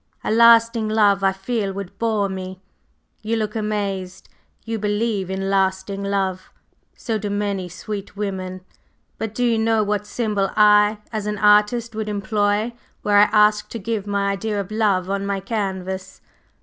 A 0.23 0.31
lasting 0.31 0.89
love 0.89 1.23
I 1.23 1.31
feel 1.31 1.71
would 1.73 1.99
bore 1.99 2.27
me. 2.27 2.59
You 3.21 3.35
look 3.35 3.55
amazed; 3.55 4.29
you 4.65 4.79
believe 4.79 5.29
in 5.29 5.51
lasting 5.51 6.01
love? 6.03 6.49
So 6.97 7.19
do 7.19 7.29
many 7.29 7.69
sweet 7.69 8.17
women. 8.17 8.61
But 9.19 9.35
do 9.35 9.45
you 9.45 9.59
know 9.59 9.83
what 9.83 10.07
symbol 10.07 10.49
I, 10.57 10.97
as 11.13 11.27
an 11.27 11.37
artist, 11.37 11.93
would 11.93 12.09
employ 12.09 12.73
were 13.03 13.11
I 13.17 13.23
asked 13.31 13.69
to 13.73 13.77
give 13.77 14.07
my 14.07 14.31
idea 14.31 14.59
of 14.59 14.71
Love 14.71 15.07
on 15.07 15.23
my 15.23 15.39
canvas?" 15.39 16.19